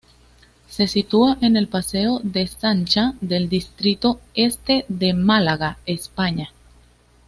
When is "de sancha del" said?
2.23-3.49